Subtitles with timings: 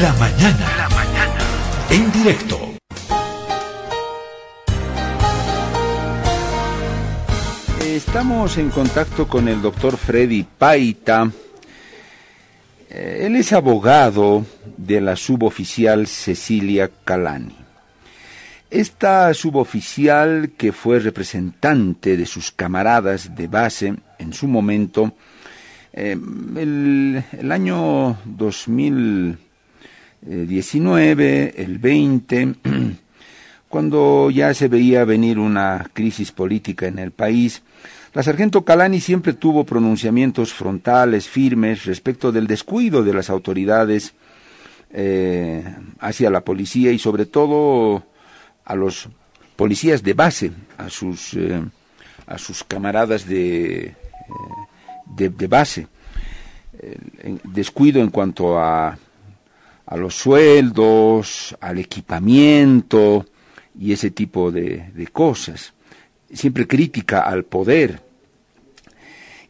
[0.00, 0.76] La mañana.
[0.78, 1.40] La mañana.
[1.90, 2.58] En directo.
[7.84, 11.30] Estamos en contacto con el doctor Freddy Paita.
[12.88, 14.46] Eh, él es abogado
[14.78, 17.54] de la suboficial Cecilia Calani.
[18.70, 25.12] Esta suboficial, que fue representante de sus camaradas de base en su momento,
[25.92, 26.16] eh,
[26.56, 28.16] el, el, año
[30.22, 32.54] 2019, el 20,
[33.68, 37.62] cuando ya se veía venir una crisis política en el país,
[38.14, 44.14] la sargento Calani siempre tuvo pronunciamientos frontales, firmes, respecto del descuido de las autoridades
[44.90, 45.64] eh,
[45.98, 48.04] hacia la policía y sobre todo
[48.64, 49.08] a los
[49.56, 51.62] policías de base, a sus, eh,
[52.26, 53.94] a sus camaradas de, eh,
[55.06, 55.88] de, base.
[57.44, 58.98] descuido en cuanto a,
[59.92, 63.26] a los sueldos, al equipamiento
[63.78, 65.74] y ese tipo de, cosas.
[66.32, 68.00] Siempre crítica al poder.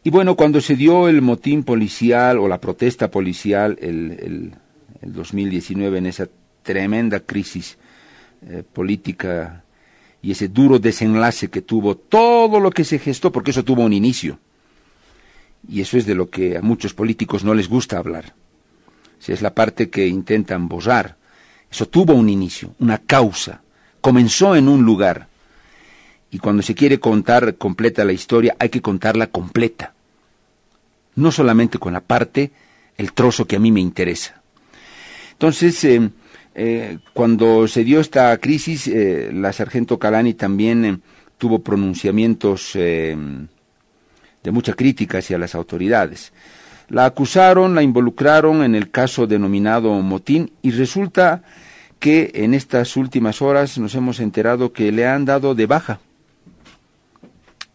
[0.03, 4.55] Y bueno, cuando se dio el motín policial o la protesta policial el, el,
[5.01, 6.27] el 2019 en esa
[6.61, 7.77] tremenda crisis
[8.45, 9.63] eh, política
[10.21, 13.93] y ese duro desenlace que tuvo todo lo que se gestó, porque eso tuvo un
[13.93, 14.39] inicio.
[15.69, 18.33] Y eso es de lo que a muchos políticos no les gusta hablar.
[19.23, 21.15] Si es la parte que intentan borrar.
[21.71, 23.61] Eso tuvo un inicio, una causa.
[24.01, 25.27] Comenzó en un lugar.
[26.29, 29.93] Y cuando se quiere contar completa la historia, hay que contarla completa.
[31.15, 32.51] No solamente con la parte,
[32.97, 34.41] el trozo que a mí me interesa.
[35.31, 36.09] Entonces, eh,
[36.53, 41.01] eh, cuando se dio esta crisis, eh, la sargento Calani también
[41.37, 43.47] tuvo pronunciamientos de
[44.51, 46.33] mucha crítica hacia las autoridades.
[46.89, 51.43] La acusaron, la involucraron en el caso denominado motín y resulta
[51.99, 55.99] que en estas últimas horas nos hemos enterado que le han dado de baja.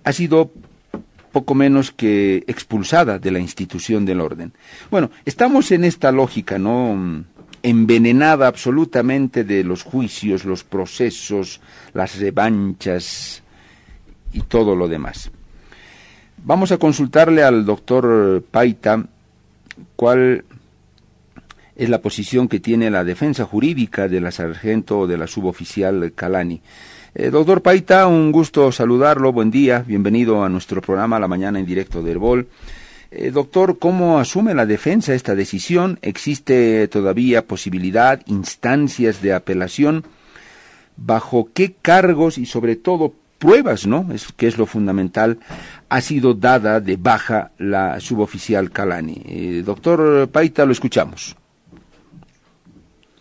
[0.04, 0.50] Ha sido
[1.32, 4.52] poco menos que expulsada de la institución del orden.
[4.90, 7.24] Bueno, estamos en esta lógica, ¿no?
[7.62, 11.60] envenenada absolutamente de los juicios, los procesos,
[11.92, 13.42] las revanchas
[14.32, 15.30] y todo lo demás.
[16.44, 19.04] Vamos a consultarle al doctor Paita
[19.96, 20.44] cuál
[21.76, 26.12] es la posición que tiene la defensa jurídica de la sargento o de la suboficial
[26.14, 26.60] Calani.
[27.14, 31.66] Eh, doctor Paita, un gusto saludarlo, buen día, bienvenido a nuestro programa La Mañana en
[31.66, 32.48] Directo del BOL.
[33.10, 35.98] Eh, doctor, ¿cómo asume la defensa esta decisión?
[36.02, 40.04] ¿Existe todavía posibilidad, instancias de apelación?
[40.96, 44.06] ¿Bajo qué cargos y sobre todo pruebas, no?
[44.12, 45.38] Es, que es lo fundamental,
[45.88, 49.22] ha sido dada de baja la suboficial Calani.
[49.24, 51.36] Eh, doctor Paita, lo escuchamos.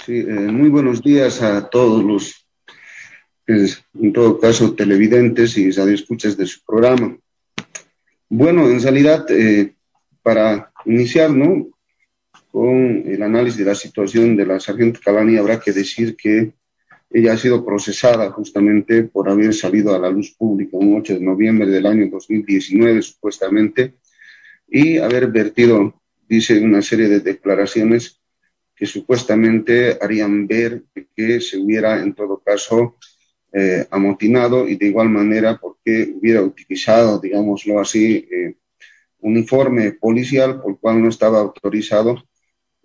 [0.06, 2.46] Sí, eh, muy buenos días a todos los,
[3.46, 7.18] pues, en todo caso, televidentes y escuchas de su programa.
[8.30, 9.74] Bueno, en realidad, eh,
[10.22, 11.68] para iniciar, ¿no?
[12.52, 16.54] Con el análisis de la situación de la sargento Calani, habrá que decir que
[17.10, 21.22] ella ha sido procesada justamente por haber salido a la luz pública un 8 de
[21.22, 23.96] noviembre del año 2019, supuestamente,
[24.68, 28.22] y haber vertido, dice, una serie de declaraciones
[28.76, 30.84] que supuestamente harían ver
[31.16, 32.98] que se hubiera, en todo caso,
[33.54, 38.58] eh, amotinado y de igual manera porque hubiera utilizado, digámoslo así, eh,
[39.20, 42.24] un informe policial por cual no estaba autorizado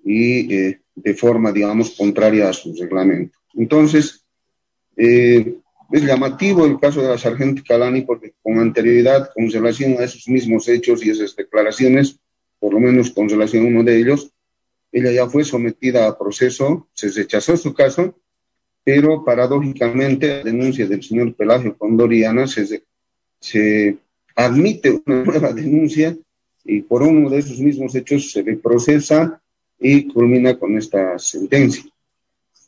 [0.05, 3.42] y eh, de forma, digamos, contraria a su reglamento.
[3.55, 4.25] Entonces,
[4.97, 5.57] eh,
[5.93, 10.27] es llamativo el caso de la sargento Calani porque con anterioridad, con relación a esos
[10.29, 12.19] mismos hechos y esas declaraciones,
[12.59, 14.33] por lo menos con relación a uno de ellos,
[14.91, 18.19] ella ya fue sometida a proceso, se rechazó su caso,
[18.85, 22.85] pero paradójicamente la denuncia del señor Pelagio Condoriana se,
[23.39, 23.97] se
[24.35, 26.17] admite una nueva denuncia
[26.65, 29.41] y por uno de esos mismos hechos se le procesa
[29.79, 31.92] y culmina con esta sentencia.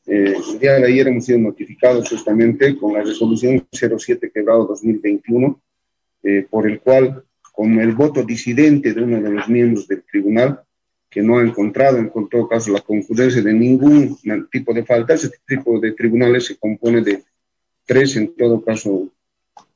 [0.06, 5.60] Eh, día de ayer hemos sido notificados justamente con la resolución 07 quebrado 2021,
[6.22, 10.60] eh, por el cual, con el voto disidente de uno de los miembros del tribunal,
[11.08, 14.18] que no ha encontrado, en todo caso, la concurrencia de ningún
[14.50, 17.22] tipo de falta, ese tipo de tribunales se compone de
[17.86, 19.08] tres, en todo caso,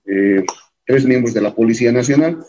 [0.05, 0.45] eh,
[0.85, 2.45] tres miembros de la Policía Nacional,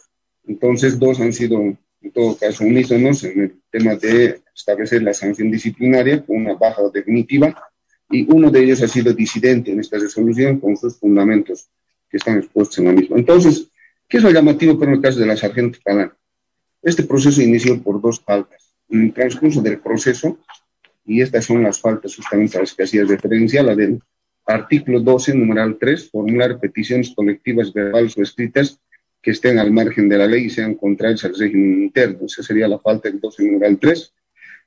[0.48, 5.52] entonces dos han sido, en todo caso, unísonos en el tema de establecer la sanción
[5.52, 7.69] disciplinaria con una baja definitiva
[8.10, 11.70] y uno de ellos ha sido disidente en esta resolución con sus fundamentos
[12.10, 13.18] que están expuestos en la misma.
[13.18, 13.70] Entonces,
[14.08, 16.12] ¿qué es lo llamativo para el caso de la sargento Calán?
[16.82, 18.74] Este proceso inició por dos faltas.
[18.90, 20.40] En el transcurso del proceso,
[21.06, 24.02] y estas son las faltas justamente a las que hacía referencia, la del
[24.46, 28.80] artículo 12, numeral 3, formular peticiones colectivas verbales o escritas
[29.22, 32.26] que estén al margen de la ley y sean contrarias al régimen interno.
[32.26, 34.14] Esa sería la falta del 12, numeral 3.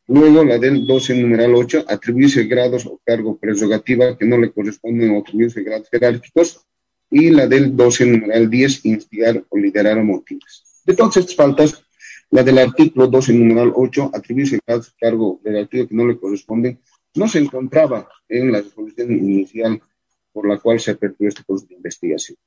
[0.08, 5.10] Luego, la del 12, numeral 8, atribuirse grados o cargo prerrogativa que no le corresponden
[5.10, 6.66] o atribuirse grados jerárquicos.
[7.10, 10.64] Y la del 12, numeral 10, instigar o liderar motivos.
[10.84, 11.84] De todas estas faltas,
[12.30, 16.80] la del artículo 12, numeral 8, atribuirse grados o cargo relativo que no le corresponden,
[17.14, 19.80] no se encontraba en la resolución inicial
[20.32, 22.38] por la cual se aperturó este curso de investigación.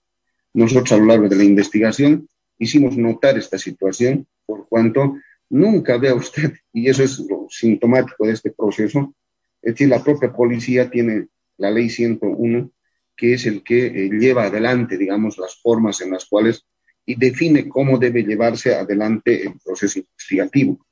[0.54, 2.28] Nosotros a lo largo de la investigación
[2.58, 5.18] hicimos notar esta situación por cuanto
[5.50, 9.16] nunca vea usted, y eso es lo sintomático de este proceso,
[9.62, 11.28] es decir, la propia policía tiene
[11.58, 12.72] la ley 101,
[13.16, 16.66] que es el que eh, lleva adelante, digamos, las formas en las cuales
[17.06, 20.86] y define cómo debe llevarse adelante el proceso investigativo.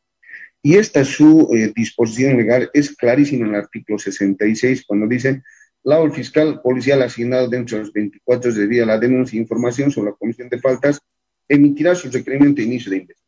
[0.62, 5.44] Y esta su eh, disposición legal es clarísima en el artículo 66, cuando dice
[5.84, 10.12] la fiscal policial asignado dentro de los 24 de día la denuncia e información sobre
[10.12, 11.02] la comisión de faltas
[11.50, 13.23] emitirá su requerimiento de inicio de investigación.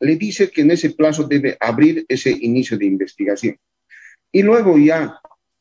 [0.00, 3.56] Le dice que en ese plazo debe abrir ese inicio de investigación.
[4.30, 5.20] Y luego ya,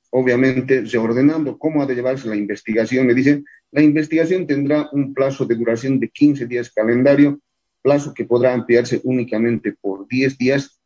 [0.10, 5.46] obviamente, reordenando cómo ha de llevarse la investigación, le dicen, la investigación tendrá un plazo
[5.46, 7.40] de duración de 15 días calendario,
[7.82, 10.80] plazo que podrá ampliarse únicamente por 10 días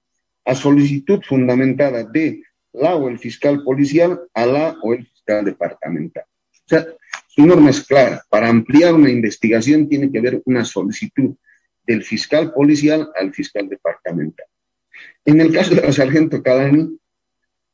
[0.45, 2.43] a solicitud fundamentada de
[2.73, 6.23] la o el fiscal policial a la o el departamental.
[6.23, 6.85] O sea,
[7.27, 8.23] su norma es clara.
[8.29, 11.35] Para ampliar una investigación tiene que haber una solicitud
[11.85, 14.47] del fiscal policial al fiscal departamental.
[15.23, 16.97] En el caso de la sargento Calani,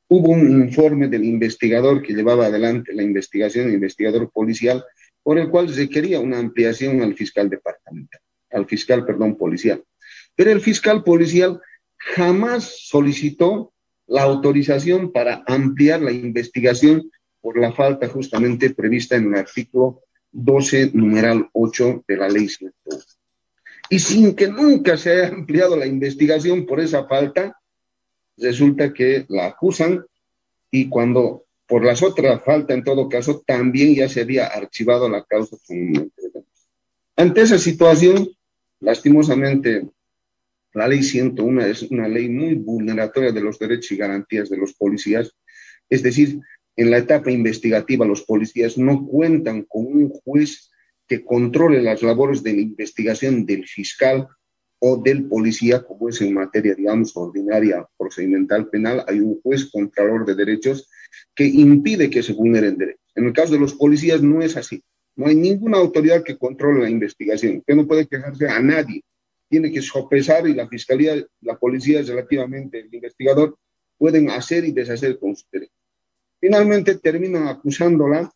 [0.07, 4.83] hubo un informe del investigador que llevaba adelante la investigación, el investigador policial,
[5.23, 8.21] por el cual se quería una ampliación al fiscal departamental,
[8.51, 9.83] al fiscal, perdón, policial.
[10.35, 11.61] Pero el fiscal policial
[11.97, 13.73] jamás solicitó
[14.07, 17.09] la autorización para ampliar la investigación
[17.39, 23.01] por la falta justamente prevista en el artículo 12, numeral 8 de la ley 101.
[23.91, 27.59] Y sin que nunca se haya ampliado la investigación por esa falta,
[28.37, 30.05] resulta que la acusan
[30.71, 35.25] y cuando por las otras faltas, en todo caso, también ya se había archivado la
[35.25, 35.57] causa.
[37.17, 38.29] Ante esa situación,
[38.79, 39.85] lastimosamente,
[40.71, 44.71] la ley 101 es una ley muy vulneratoria de los derechos y garantías de los
[44.71, 45.35] policías,
[45.89, 46.39] es decir,
[46.77, 50.70] en la etapa investigativa los policías no cuentan con un juez
[51.11, 54.29] que controle las labores de la investigación del fiscal
[54.79, 60.25] o del policía, como es en materia, digamos, ordinaria procedimental penal, hay un juez contralor
[60.25, 60.89] de derechos
[61.35, 63.11] que impide que se vulneren derechos.
[63.13, 64.81] En el caso de los policías no es así.
[65.17, 69.03] No hay ninguna autoridad que controle la investigación, que no puede quejarse a nadie.
[69.49, 73.57] Tiene que sopesar y la fiscalía, la policía, relativamente el investigador,
[73.97, 75.75] pueden hacer y deshacer con sus derechos.
[76.39, 78.31] Finalmente terminan acusándola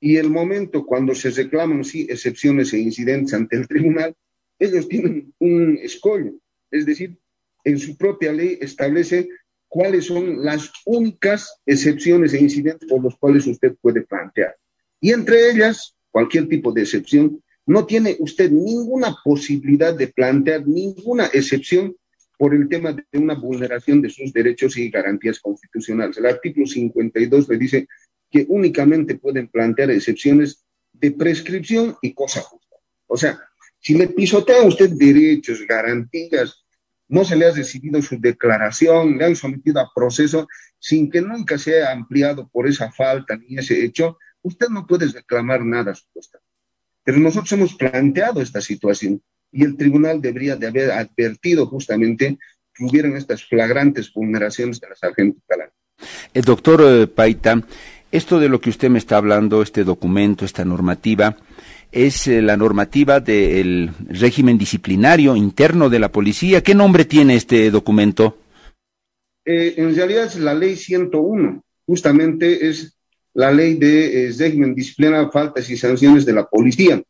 [0.00, 4.14] y el momento cuando se reclaman sí excepciones e incidentes ante el tribunal,
[4.58, 6.32] ellos tienen un escollo,
[6.70, 7.18] es decir,
[7.64, 9.28] en su propia ley establece
[9.68, 14.56] cuáles son las únicas excepciones e incidentes por los cuales usted puede plantear.
[15.00, 21.26] Y entre ellas, cualquier tipo de excepción, no tiene usted ninguna posibilidad de plantear ninguna
[21.26, 21.94] excepción
[22.38, 26.16] por el tema de una vulneración de sus derechos y garantías constitucionales.
[26.16, 27.88] El artículo 52 le dice
[28.30, 32.76] que únicamente pueden plantear excepciones de prescripción y cosa justa.
[33.06, 33.38] O sea,
[33.80, 36.64] si le pisotea a usted derechos, garantías,
[37.08, 40.46] no se le ha recibido su declaración, le han sometido a proceso
[40.78, 45.64] sin que nunca sea ampliado por esa falta ni ese hecho, usted no puede reclamar
[45.64, 46.48] nada supuestamente.
[47.02, 52.38] Pero nosotros hemos planteado esta situación y el tribunal debería de haber advertido justamente
[52.74, 55.70] que hubieran estas flagrantes vulneraciones de la sargento Calán.
[56.32, 57.60] El doctor eh, Paita,
[58.12, 61.36] esto de lo que usted me está hablando, este documento, esta normativa,
[61.90, 66.62] es eh, la normativa del régimen disciplinario interno de la policía.
[66.62, 68.38] ¿Qué nombre tiene este documento?
[69.44, 72.96] Eh, en realidad es la ley 101, justamente es
[73.34, 77.02] la ley de régimen disciplinario, faltas y sanciones de la policía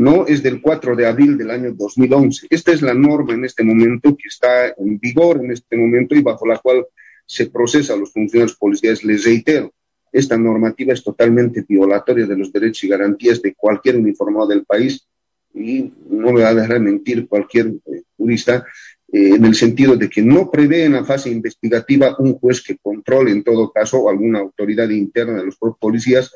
[0.00, 2.46] no es del 4 de abril del año 2011.
[2.50, 6.22] Esta es la norma en este momento que está en vigor en este momento y
[6.22, 6.86] bajo la cual
[7.26, 9.04] se procesa a los funcionarios policiales.
[9.04, 9.72] Les reitero,
[10.12, 15.06] esta normativa es totalmente violatoria de los derechos y garantías de cualquier uniformado del país
[15.54, 18.64] y no me va a dejar mentir cualquier eh, jurista
[19.12, 22.76] eh, en el sentido de que no prevé en la fase investigativa un juez que
[22.78, 26.30] controle en todo caso alguna autoridad interna de los policías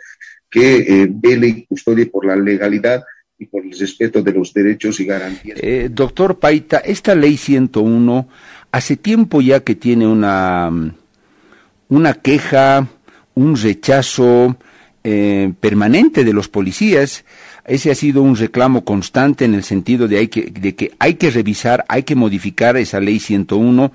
[0.50, 3.04] que eh, vele y custodie por la legalidad
[3.38, 5.58] y por el respeto de los derechos y garantías.
[5.62, 8.28] Eh, doctor Paita, esta ley 101
[8.72, 10.70] hace tiempo ya que tiene una,
[11.88, 12.88] una queja,
[13.34, 14.56] un rechazo
[15.02, 17.24] eh, permanente de los policías.
[17.66, 21.14] Ese ha sido un reclamo constante en el sentido de, hay que, de que hay
[21.14, 23.92] que revisar, hay que modificar esa ley 101.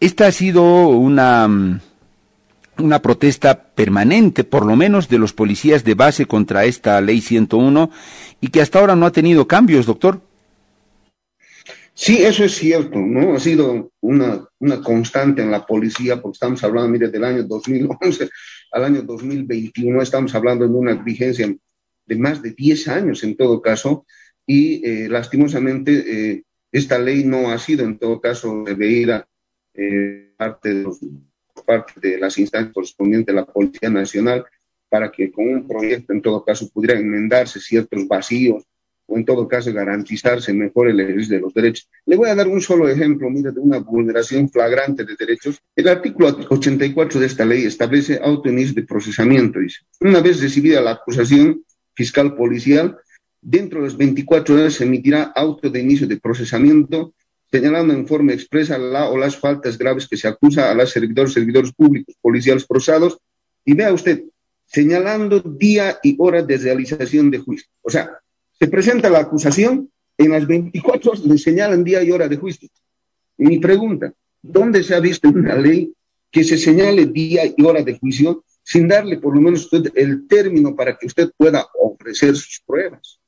[0.00, 1.80] Esta ha sido una, mm,
[2.78, 7.90] una protesta permanente, por lo menos de los policías de base contra esta ley 101
[8.40, 10.20] y que hasta ahora no ha tenido cambios, doctor.
[11.92, 13.34] Sí, eso es cierto, ¿no?
[13.34, 18.28] Ha sido una, una constante en la policía, porque estamos hablando, mire, del año 2011
[18.72, 21.54] al año 2021, estamos hablando de una vigencia
[22.06, 24.06] de más de 10 años en todo caso,
[24.46, 25.92] y eh, lastimosamente
[26.32, 29.26] eh, esta ley no ha sido en todo caso reveída
[29.74, 34.44] eh, parte de por parte de las instancias correspondientes de la Policía Nacional
[34.88, 38.64] para que con un proyecto en todo caso pudiera enmendarse ciertos vacíos
[39.06, 41.88] o en todo caso garantizarse mejor el ejercicio de los derechos.
[42.04, 45.60] Le voy a dar un solo ejemplo, mire, de una vulneración flagrante de derechos.
[45.74, 49.80] El artículo 84 de esta ley establece auto de procesamiento, dice.
[50.00, 51.62] Una vez recibida la acusación
[51.94, 52.98] fiscal policial,
[53.40, 57.14] dentro de las 24 horas se emitirá auto de inicio de procesamiento
[57.50, 61.32] señalando en forma expresa la o las faltas graves que se acusa a los servidores,
[61.32, 63.18] servidores públicos, policiales procesados,
[63.64, 64.24] y vea usted,
[64.66, 67.68] señalando día y hora de realización de juicio.
[67.82, 68.10] O sea,
[68.58, 72.68] se presenta la acusación, en las 24 horas le señalan día y hora de juicio.
[73.36, 75.92] Mi pregunta, ¿dónde se ha visto una ley
[76.30, 80.26] que se señale día y hora de juicio sin darle por lo menos usted el
[80.26, 83.20] término para que usted pueda ofrecer sus pruebas?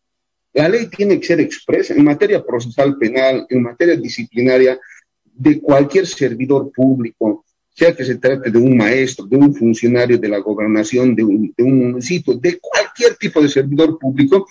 [0.54, 4.80] La ley tiene que ser expresa en materia procesal penal, en materia disciplinaria,
[5.24, 10.28] de cualquier servidor público, sea que se trate de un maestro, de un funcionario de
[10.28, 14.48] la gobernación, de un municipio, de cualquier tipo de servidor público,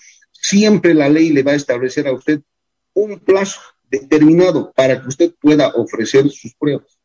[0.47, 2.41] siempre la ley le va a establecer a usted
[2.93, 6.97] un plazo determinado para que usted pueda ofrecer sus pruebas.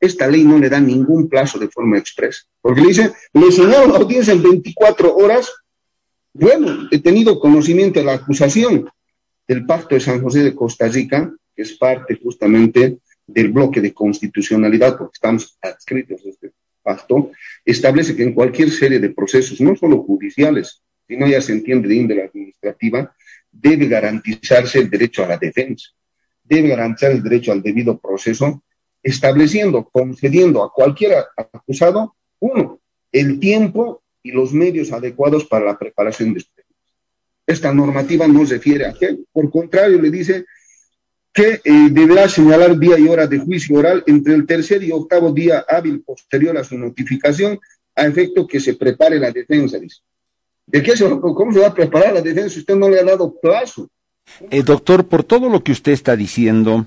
[0.00, 3.92] Esta ley no le da ningún plazo de forma expresa, porque le dice, le señalan
[3.92, 5.52] la audiencia en 24 horas.
[6.32, 8.90] Bueno, he tenido conocimiento de la acusación
[9.46, 13.92] del Pacto de San José de Costa Rica, que es parte justamente del bloque de
[13.92, 17.30] constitucionalidad, porque estamos adscritos a este pacto,
[17.64, 20.82] establece que en cualquier serie de procesos, no solo judiciales,
[21.16, 23.14] no ya se entiende de índole administrativa,
[23.50, 25.90] debe garantizarse el derecho a la defensa,
[26.44, 28.62] debe garantizar el derecho al debido proceso,
[29.02, 32.80] estableciendo, concediendo a cualquier acusado, uno,
[33.12, 36.64] el tiempo y los medios adecuados para la preparación de este
[37.46, 40.44] Esta normativa no refiere a qué, por contrario, le dice
[41.32, 45.32] que eh, deberá señalar día y hora de juicio oral entre el tercer y octavo
[45.32, 47.58] día hábil posterior a su notificación,
[47.94, 50.00] a efecto que se prepare la defensa, dice.
[50.70, 53.04] ¿De qué se, ¿Cómo se va a preparar la defensa si usted no le ha
[53.04, 53.88] dado plazo?
[54.50, 56.86] Eh, doctor, por todo lo que usted está diciendo,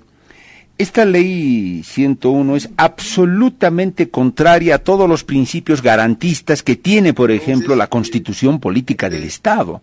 [0.78, 7.76] esta ley 101 es absolutamente contraria a todos los principios garantistas que tiene, por ejemplo,
[7.76, 9.82] la constitución política del Estado.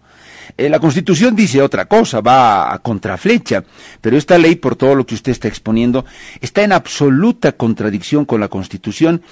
[0.57, 3.65] Eh, la Constitución dice otra cosa, va a contraflecha,
[4.01, 6.05] pero esta ley, por todo lo que usted está exponiendo,
[6.41, 9.23] está en absoluta contradicción con la Constitución.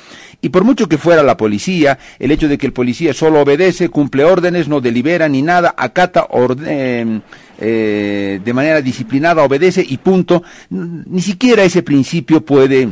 [0.41, 3.89] Y por mucho que fuera la policía, el hecho de que el policía solo obedece,
[3.89, 7.23] cumple órdenes, no delibera ni nada, acata orden,
[7.59, 12.89] eh, de manera disciplinada, obedece y punto, ni siquiera ese principio puede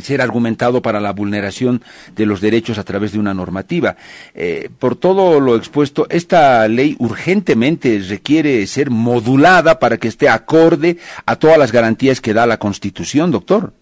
[0.00, 1.82] ser argumentado para la vulneración
[2.14, 3.96] de los derechos a través de una normativa.
[4.34, 10.98] Eh, por todo lo expuesto, esta ley urgentemente requiere ser modulada para que esté acorde
[11.26, 13.72] a todas las garantías que da la Constitución, doctor.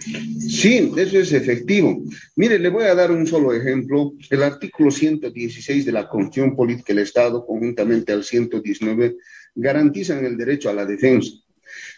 [0.00, 2.00] Sí, eso es efectivo.
[2.36, 4.12] Mire, le voy a dar un solo ejemplo.
[4.30, 9.16] El artículo 116 de la Constitución Política del Estado, conjuntamente al 119,
[9.56, 11.32] garantizan el derecho a la defensa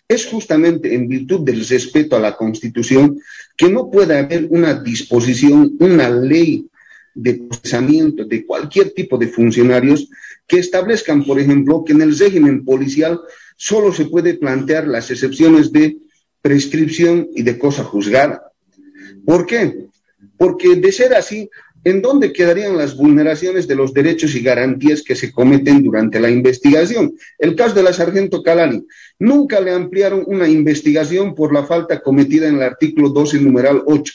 [0.09, 3.21] es justamente en virtud del respeto a la Constitución
[3.57, 6.67] que no puede haber una disposición, una ley
[7.15, 10.09] de procesamiento de cualquier tipo de funcionarios
[10.47, 13.21] que establezcan, por ejemplo, que en el régimen policial
[13.57, 15.99] solo se puede plantear las excepciones de
[16.43, 18.51] prescripción y de cosa juzgada.
[19.25, 19.87] ¿Por qué?
[20.37, 21.49] Porque de ser así,
[21.85, 26.31] ¿en dónde quedarían las vulneraciones de los derechos y garantías que se cometen durante la
[26.31, 27.15] investigación?
[27.39, 28.87] El caso de la sargento Calani.
[29.19, 34.13] Nunca le ampliaron una investigación por la falta cometida en el artículo 12, numeral 8,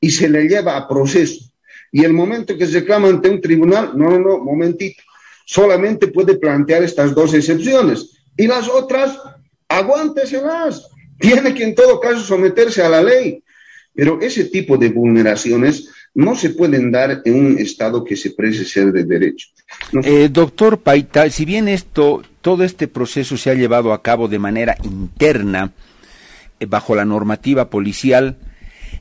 [0.00, 1.44] y se le lleva a proceso.
[1.90, 5.02] Y el momento que se reclama ante un tribunal, no, no, no, momentito,
[5.46, 8.18] solamente puede plantear estas dos excepciones.
[8.36, 9.18] Y las otras,
[9.68, 10.88] aguánteselas.
[11.18, 13.42] Tiene que en todo caso someterse a la ley.
[13.94, 18.64] Pero ese tipo de vulneraciones no se pueden dar en un Estado que se precie
[18.64, 19.48] ser de derecho.
[20.02, 24.38] Eh, doctor Paita, si bien esto, todo este proceso se ha llevado a cabo de
[24.38, 25.72] manera interna,
[26.60, 28.36] eh, bajo la normativa policial,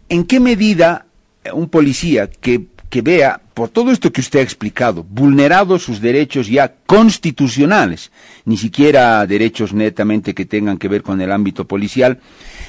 [0.09, 1.05] ¿En qué medida
[1.53, 6.45] un policía que, que vea, por todo esto que usted ha explicado, vulnerados sus derechos
[6.45, 8.11] ya constitucionales,
[8.45, 12.19] ni siquiera derechos netamente que tengan que ver con el ámbito policial,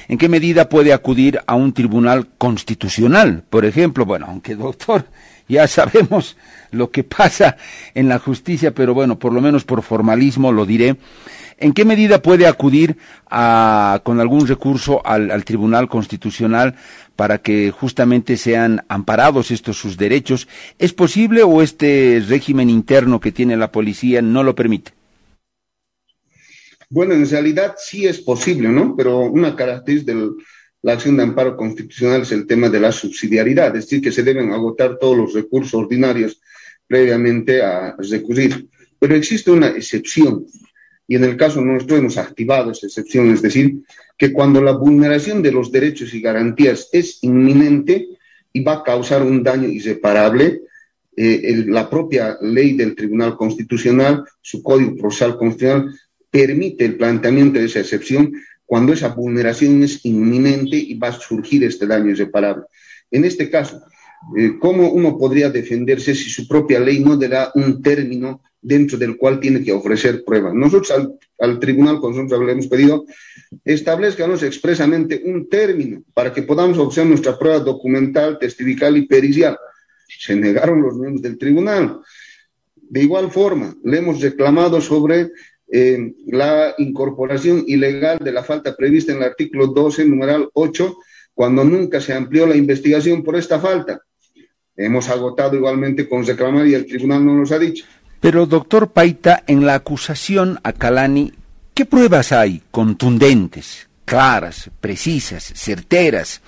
[0.07, 3.43] ¿en qué medida puede acudir a un tribunal constitucional?
[3.51, 5.05] Por ejemplo, bueno, aunque doctor,
[5.47, 6.37] ya sabemos
[6.71, 7.57] lo que pasa
[7.93, 10.95] en la justicia, pero bueno, por lo menos por formalismo lo diré.
[11.61, 12.97] ¿En qué medida puede acudir
[13.29, 16.75] a, con algún recurso al, al, Tribunal Constitucional
[17.17, 20.47] para que justamente sean amparados estos sus derechos?
[20.77, 24.93] ¿Es posible o este régimen interno que tiene la policía no lo permite?
[26.89, 28.95] Bueno, en realidad sí es posible, ¿no?
[28.95, 30.29] Pero una característica de
[30.81, 34.23] la acción de amparo constitucional es el tema de la subsidiariedad, es decir, que se
[34.23, 36.41] deben agotar todos los recursos ordinarios
[36.87, 38.69] previamente a recurrir.
[38.97, 40.45] Pero existe una excepción,
[41.09, 43.79] y en el caso nuestro hemos activado esa excepción, es decir,
[44.15, 48.07] que cuando la vulneración de los derechos y garantías es inminente
[48.53, 50.61] y va a causar un daño irreparable,
[51.17, 55.95] eh, la propia ley del Tribunal Constitucional, su Código Procesal Constitucional,
[56.29, 58.31] permite el planteamiento de esa excepción
[58.67, 62.65] cuando esa vulneración es inminente y va a surgir este daño irreparable.
[63.09, 63.81] En este caso,
[64.37, 68.97] eh, ¿cómo uno podría defenderse si su propia ley no le da un término dentro
[68.97, 70.53] del cual tiene que ofrecer pruebas.
[70.53, 73.05] Nosotros al, al tribunal, con nosotros le hemos pedido,
[73.63, 79.57] establezcanos expresamente un término para que podamos ofrecer nuestra prueba documental, testifical y pericial.
[80.07, 81.99] Se negaron los miembros del tribunal.
[82.75, 85.31] De igual forma, le hemos reclamado sobre
[85.71, 90.97] eh, la incorporación ilegal de la falta prevista en el artículo 12, numeral 8,
[91.33, 94.01] cuando nunca se amplió la investigación por esta falta.
[94.79, 97.83] Hemos agotado igualmente con reclamar y el tribunal no nos ha dicho.
[98.21, 101.33] Pero, doctor Paita, en la acusación a Calani,
[101.73, 106.41] ¿qué pruebas hay contundentes, claras, precisas, certeras,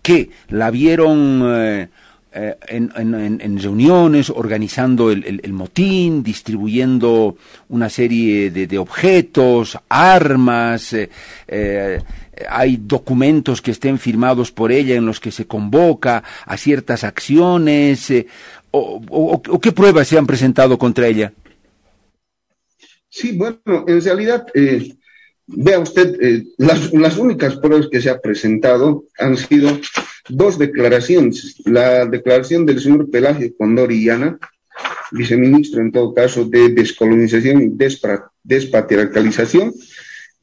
[0.00, 1.88] que la vieron eh,
[2.32, 7.36] eh, en, reuniones, organizando el, motín, distribuyendo
[7.70, 12.02] una serie de, objetos, armas, eh,
[12.48, 18.10] hay documentos que estén firmados por ella en los que se convoca a ciertas acciones,
[18.10, 18.26] eh,
[18.70, 21.32] o, qué pruebas se han presentado contra ella?
[23.08, 24.94] Sí, bueno, en realidad, eh,
[25.46, 29.70] vea usted, eh, las, las, únicas pruebas que se ha presentado han sido
[30.28, 31.56] dos declaraciones.
[31.64, 34.38] La declaración del señor Pelagio Condorillana,
[35.12, 37.72] viceministro en todo caso de descolonización y
[38.42, 39.72] despatriarcalización,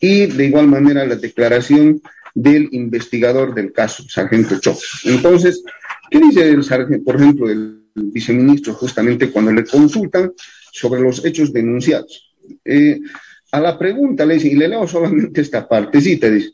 [0.03, 2.01] y de igual manera la declaración
[2.35, 4.77] del investigador del caso, sargento Cho.
[5.05, 5.63] Entonces,
[6.11, 10.33] ¿qué dice el sargento, por ejemplo, el viceministro justamente cuando le consultan
[10.73, 12.33] sobre los hechos denunciados.
[12.65, 12.99] Eh,
[13.51, 16.51] a la pregunta le dice, y le leo solamente esta partecita, dice,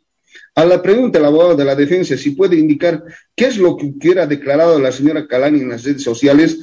[0.53, 3.03] a la pregunta el abogado de la defensa si puede indicar
[3.35, 6.59] qué es lo que hubiera declarado la señora Calani en las redes sociales,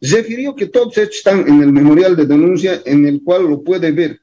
[0.00, 4.20] refirió que todos están en el memorial de denuncia en el cual lo puede ver.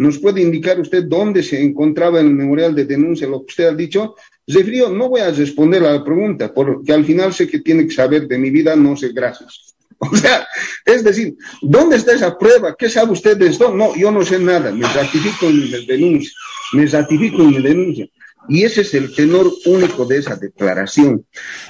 [0.00, 3.66] ¿Nos puede indicar usted dónde se encontraba en el memorial de denuncia lo que usted
[3.66, 4.14] ha dicho?
[4.46, 7.92] Refirió, no voy a responder a la pregunta, porque al final sé que tiene que
[7.92, 9.66] saber de mi vida, no sé, gracias.
[10.02, 10.48] O sea,
[10.86, 12.74] es decir, ¿dónde está esa prueba?
[12.74, 13.74] ¿Qué sabe usted de esto?
[13.74, 16.32] No, yo no sé nada, me ratifico en mi denuncia,
[16.72, 18.06] me ratifico en mi denuncia.
[18.48, 21.24] Y ese es el tenor único de esa declaración.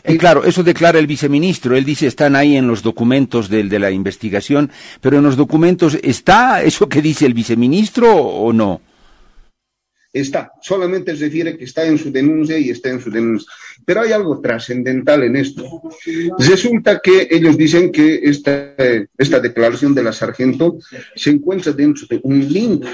[0.05, 1.77] Eh, claro, eso declara el viceministro.
[1.77, 5.99] Él dice están ahí en los documentos de, de, la investigación, pero en los documentos
[6.03, 8.81] está eso que dice el viceministro o no?
[10.13, 13.49] Está, solamente se refiere que está en su denuncia y está en su denuncia.
[13.85, 15.83] Pero hay algo trascendental en esto.
[16.39, 18.75] Resulta que ellos dicen que esta,
[19.17, 20.79] esta declaración de la sargento
[21.15, 22.85] se encuentra dentro de un link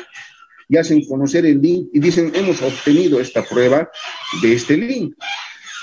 [0.69, 3.91] y hacen conocer el link y dicen hemos obtenido esta prueba
[4.43, 5.15] de este link.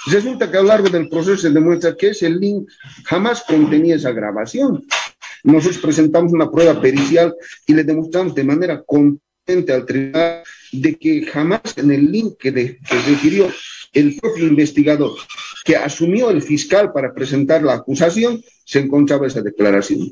[0.07, 2.67] Resulta que a lo largo del proceso se demuestra que ese link
[3.05, 4.85] jamás contenía esa grabación.
[5.43, 7.33] Nosotros presentamos una prueba pericial
[7.65, 12.51] y le demostramos de manera contundente al tribunal de que jamás en el link que,
[12.51, 13.49] de, que
[13.93, 15.11] el propio investigador
[15.63, 20.11] que asumió el fiscal para presentar la acusación, se encontraba esa declaración.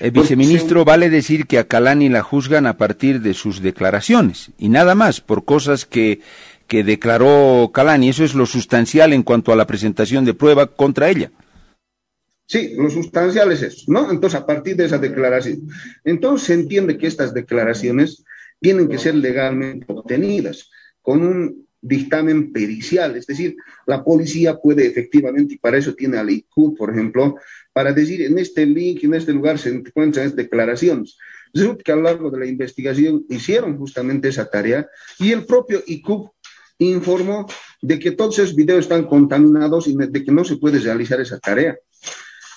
[0.00, 4.68] El viceministro vale decir que a Calani la juzgan a partir de sus declaraciones y
[4.68, 6.20] nada más por cosas que,
[6.66, 8.08] que declaró Calani.
[8.08, 11.30] Eso es lo sustancial en cuanto a la presentación de prueba contra ella.
[12.48, 14.10] Sí, lo sustancial es eso, ¿no?
[14.10, 15.68] Entonces, a partir de esa declaración.
[16.04, 18.24] Entonces, se entiende que estas declaraciones
[18.60, 20.70] tienen que ser legalmente obtenidas
[21.02, 26.30] con un dictamen pericial, es decir, la policía puede efectivamente, y para eso tiene al
[26.30, 27.36] IQ, por ejemplo,
[27.76, 31.18] para decir en este link, en este lugar se encuentran declaraciones.
[31.52, 35.82] Resulta que a lo largo de la investigación hicieron justamente esa tarea y el propio
[35.86, 36.30] IQ
[36.78, 37.46] informó
[37.82, 41.38] de que todos esos videos están contaminados y de que no se puede realizar esa
[41.38, 41.76] tarea.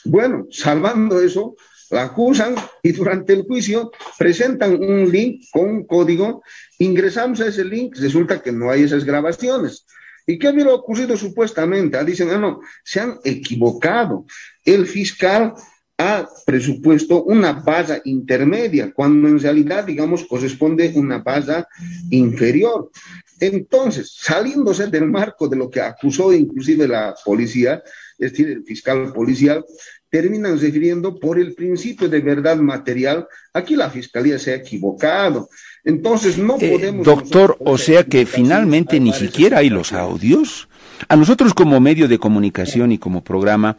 [0.06, 1.58] Bueno, salvando eso,
[1.92, 6.44] la acusan y durante el juicio presentan un link con un código,
[6.78, 9.86] ingresamos a ese link, resulta que no hay esas grabaciones.
[10.30, 11.98] ¿Y qué había ocurrido supuestamente?
[11.98, 14.28] Ah, dicen, ah, no, se han equivocado.
[14.70, 15.54] El fiscal
[15.98, 21.66] ha presupuesto una base intermedia, cuando en realidad, digamos, corresponde una base
[22.12, 22.92] inferior.
[23.40, 27.82] Entonces, saliéndose del marco de lo que acusó inclusive la policía,
[28.20, 29.66] es decir, el fiscal policial,
[30.12, 33.28] terminan refiriendo por el principio de verdad material.
[33.54, 35.50] Aquí la fiscalía se ha equivocado.
[35.84, 37.06] Entonces no eh, podemos.
[37.06, 40.70] doctor, o sea que finalmente ni siquiera hay los audios.
[41.08, 43.78] A nosotros como medio de comunicación y como programa,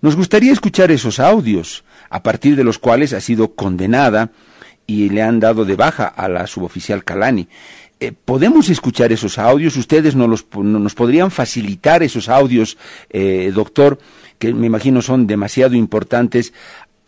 [0.00, 4.30] nos gustaría escuchar esos audios, a partir de los cuales ha sido condenada
[4.86, 7.48] y le han dado de baja a la suboficial Calani.
[7.98, 9.76] Eh, ¿Podemos escuchar esos audios?
[9.76, 12.76] ¿Ustedes nos, nos podrían facilitar esos audios,
[13.10, 13.98] eh, doctor,
[14.38, 16.52] que me imagino son demasiado importantes,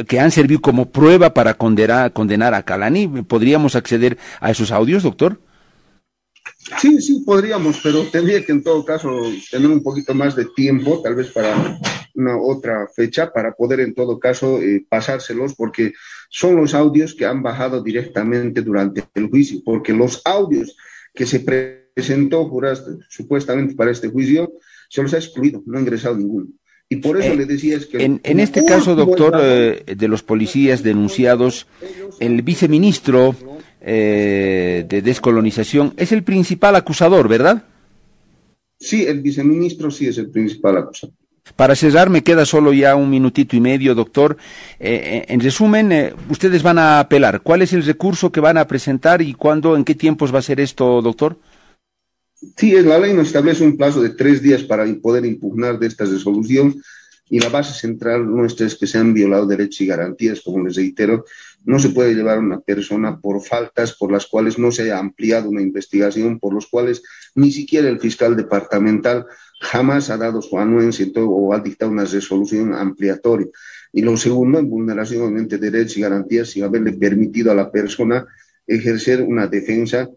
[0.06, 3.06] que han servido como prueba para condenar, condenar a Calani?
[3.06, 5.38] ¿Podríamos acceder a esos audios, doctor?
[6.76, 11.00] Sí, sí, podríamos, pero tendría que en todo caso tener un poquito más de tiempo,
[11.02, 11.78] tal vez para
[12.14, 15.92] una otra fecha, para poder en todo caso eh, pasárselos, porque
[16.28, 20.76] son los audios que han bajado directamente durante el juicio, porque los audios
[21.14, 22.50] que se presentó
[23.08, 24.52] supuestamente para este juicio
[24.88, 26.48] se los ha excluido, no ha ingresado ninguno.
[26.90, 28.02] Y por eso eh, le decía es que...
[28.02, 31.66] En, en este caso, doctor, eh, de los policías denunciados,
[32.18, 33.36] el viceministro
[33.80, 37.64] eh, de descolonización es el principal acusador, ¿verdad?
[38.80, 41.14] Sí, el viceministro sí es el principal acusador.
[41.56, 44.36] Para cerrar, me queda solo ya un minutito y medio, doctor.
[44.78, 47.40] Eh, en resumen, eh, ustedes van a apelar.
[47.40, 50.42] ¿Cuál es el recurso que van a presentar y cuándo, en qué tiempos va a
[50.42, 51.38] ser esto, doctor?
[52.56, 56.04] Sí, la ley nos establece un plazo de tres días para poder impugnar de esta
[56.04, 56.80] resolución
[57.30, 60.76] y la base central nuestra es que se han violado derechos y garantías, como les
[60.76, 61.24] reitero,
[61.64, 64.98] no se puede llevar a una persona por faltas por las cuales no se haya
[64.98, 67.02] ampliado una investigación, por los cuales
[67.34, 69.26] ni siquiera el fiscal departamental
[69.60, 73.48] jamás ha dado su anuencia o ha dictado una resolución ampliatoria.
[73.92, 78.26] Y lo segundo, en vulneración de derechos y garantías, sin haberle permitido a la persona
[78.66, 80.08] ejercer una defensa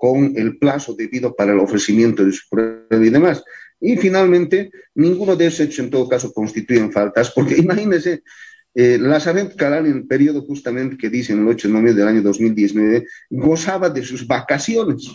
[0.00, 3.44] con el plazo debido para el ofrecimiento de su prueba y demás.
[3.78, 8.22] Y finalmente, ninguno de esos hechos en todo caso constituyen faltas, porque imagínense,
[8.74, 11.94] eh, la Sargento Calán, en el periodo justamente que dice en el 8 de noviembre
[11.94, 15.06] del año 2019, gozaba de sus vacaciones.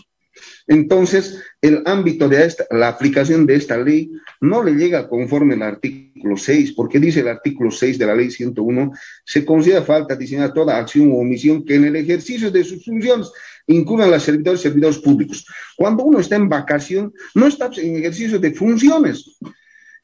[0.67, 6.38] Entonces, el ámbito de la aplicación de esta ley no le llega conforme al artículo
[6.38, 8.91] 6, porque dice el artículo 6 de la ley 101,
[9.24, 13.32] se considera falta diseñar toda acción o omisión que en el ejercicio de sus funciones
[13.67, 15.45] incurran los servidores y servidores públicos.
[15.76, 19.38] Cuando uno está en vacación, no está en ejercicio de funciones.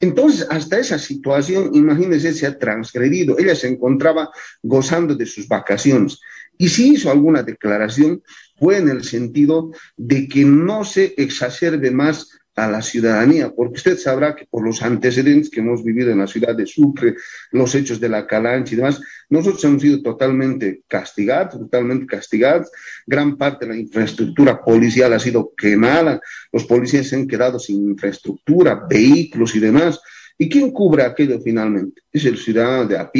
[0.00, 3.38] Entonces, hasta esa situación, imagínense, se ha transgredido.
[3.38, 6.18] Ella se encontraba gozando de sus vacaciones.
[6.58, 8.20] Y si hizo alguna declaración,
[8.62, 13.98] fue en el sentido de que no se exacerbe más a la ciudadanía, porque usted
[13.98, 17.16] sabrá que por los antecedentes que hemos vivido en la ciudad de Sucre,
[17.50, 22.70] los hechos de la Calancha y demás, nosotros hemos sido totalmente castigados, totalmente castigados.
[23.04, 26.20] Gran parte de la infraestructura policial ha sido quemada,
[26.52, 30.00] los policías se han quedado sin infraestructura, vehículos y demás.
[30.38, 32.02] ¿Y quién cubre aquello finalmente?
[32.12, 33.10] Es el ciudadano de a.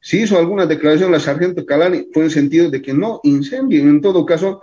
[0.00, 3.88] Si hizo alguna declaración la sargento Calani, fue en el sentido de que no incendien,
[3.88, 4.62] en todo caso,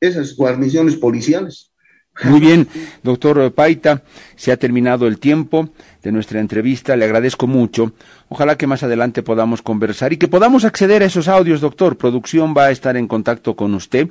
[0.00, 1.67] esas guarniciones policiales
[2.24, 2.68] muy bien,
[3.02, 4.02] doctor Paita,
[4.36, 5.70] se ha terminado el tiempo
[6.02, 7.92] de nuestra entrevista, le agradezco mucho.
[8.28, 11.96] Ojalá que más adelante podamos conversar y que podamos acceder a esos audios, doctor.
[11.96, 14.08] Producción va a estar en contacto con usted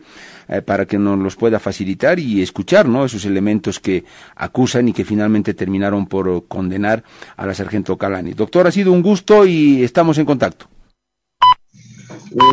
[0.47, 3.05] eh, para que nos los pueda facilitar y escuchar, ¿no?
[3.05, 7.03] Esos elementos que acusan y que finalmente terminaron por condenar
[7.35, 8.33] a la sargento Calani.
[8.33, 10.67] Doctor, ha sido un gusto y estamos en contacto.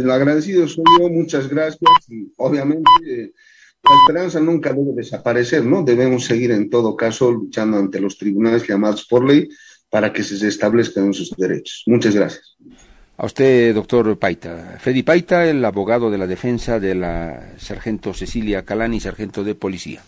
[0.01, 3.33] El agradecido soy yo, muchas gracias y obviamente
[3.85, 5.83] la esperanza nunca debe desaparecer, ¿no?
[5.83, 9.49] Debemos seguir en todo caso luchando ante los tribunales llamados por ley
[9.91, 11.85] para que se establezcan sus derechos.
[11.87, 12.57] Muchas gracias.
[13.17, 14.79] A usted, doctor Paita.
[14.81, 20.03] Freddy Paita, el abogado de la defensa de la sargento Cecilia Calani, sargento de policía.